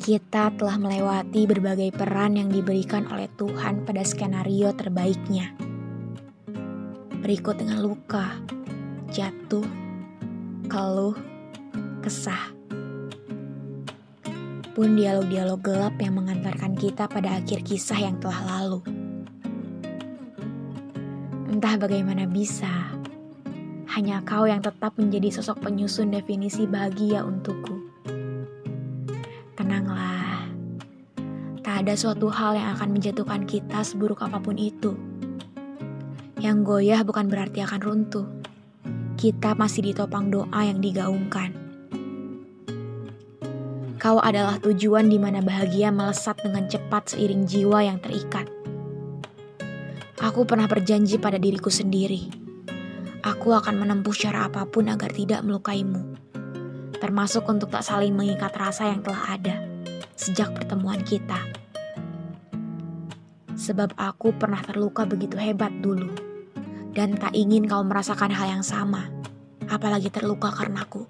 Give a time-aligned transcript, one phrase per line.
[0.00, 5.52] Kita telah melewati berbagai peran yang diberikan oleh Tuhan pada skenario terbaiknya.
[7.20, 8.40] Berikut dengan luka,
[9.12, 9.68] jatuh,
[10.72, 11.12] keluh,
[12.00, 12.48] kesah.
[14.72, 18.80] Pun dialog-dialog gelap yang mengantarkan kita pada akhir kisah yang telah lalu.
[21.52, 22.72] Entah bagaimana bisa,
[23.92, 27.79] hanya kau yang tetap menjadi sosok penyusun definisi bahagia untukku.
[31.80, 34.92] Ada suatu hal yang akan menjatuhkan kita seburuk apa pun itu.
[36.36, 38.28] Yang goyah bukan berarti akan runtuh.
[39.16, 41.56] Kita masih ditopang doa yang digaungkan.
[43.96, 48.44] Kau adalah tujuan di mana bahagia melesat dengan cepat seiring jiwa yang terikat.
[50.20, 52.28] Aku pernah berjanji pada diriku sendiri.
[53.24, 56.20] Aku akan menempuh cara apa pun agar tidak melukaimu
[57.00, 59.56] termasuk untuk tak saling mengikat rasa yang telah ada
[60.20, 61.40] sejak pertemuan kita.
[63.60, 66.08] Sebab aku pernah terluka begitu hebat dulu,
[66.96, 69.12] dan tak ingin kau merasakan hal yang sama,
[69.68, 71.04] apalagi terluka karenaku.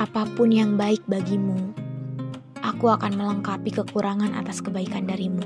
[0.00, 1.76] Apa pun yang baik bagimu,
[2.64, 5.44] aku akan melengkapi kekurangan atas kebaikan darimu.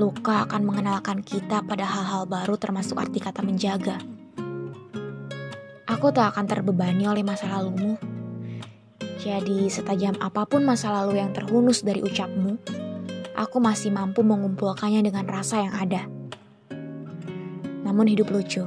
[0.00, 4.17] Luka akan mengenalkan kita pada hal-hal baru termasuk arti kata menjaga.
[5.98, 7.98] Aku tak akan terbebani oleh masa lalumu.
[9.18, 12.54] Jadi setajam apa pun masa lalu yang terhunus dari ucapmu,
[13.34, 16.06] aku masih mampu mengumpulkannya dengan rasa yang ada.
[17.82, 18.62] Namun hidup lucu.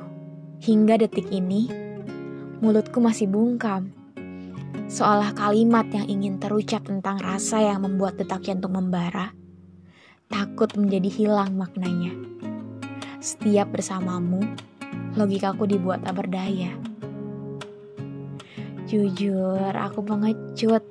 [0.60, 1.72] Hingga detik ini,
[2.60, 3.96] mulutku masih bungkam.
[4.92, 9.32] Seolah kalimat yang ingin terucap tentang rasa yang membuat detak jantung membara
[10.28, 12.12] takut menjadi hilang maknanya.
[13.24, 14.44] Setiap bersamamu,
[15.16, 16.91] logikaku dibuat tak berdaya.
[18.92, 20.84] Jujur, aku pengecut.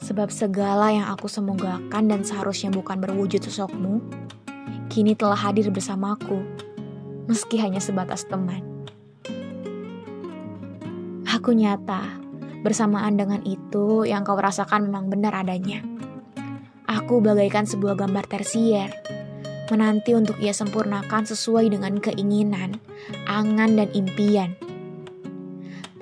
[0.00, 4.00] Sebab segala yang aku semogakan dan seharusnya bukan berwujud sosokmu,
[4.88, 6.40] kini telah hadir bersamaku,
[7.28, 8.64] meski hanya sebatas teman.
[11.28, 12.16] Aku nyata,
[12.64, 15.84] bersamaan dengan itu yang kau rasakan memang benar adanya.
[16.88, 18.88] Aku bagaikan sebuah gambar tersier,
[19.68, 22.80] menanti untuk ia sempurnakan sesuai dengan keinginan,
[23.28, 24.71] angan, dan impian.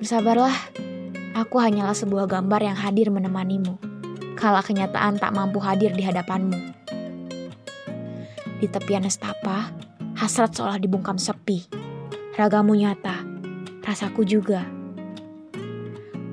[0.01, 0.57] Bersabarlah,
[1.37, 3.77] aku hanyalah sebuah gambar yang hadir menemanimu,
[4.33, 6.57] kala kenyataan tak mampu hadir di hadapanmu.
[8.57, 9.69] Di tepian nestapa,
[10.17, 11.69] hasrat seolah dibungkam sepi.
[12.33, 13.21] Ragamu nyata,
[13.85, 14.65] rasaku juga.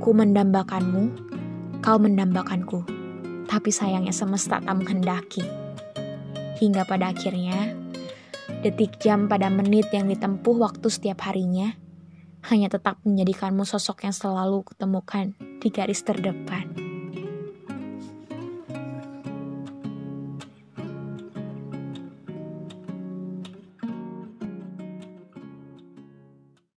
[0.01, 1.05] Ku mendambakanmu,
[1.85, 2.99] kau mendambakanku
[3.49, 5.41] tapi sayangnya semesta tak menghendaki.
[6.61, 7.73] Hingga pada akhirnya,
[8.61, 11.73] detik jam pada menit yang ditempuh waktu setiap harinya,
[12.47, 16.88] hanya tetap menjadikanmu sosok yang selalu kutemukan di garis terdepan.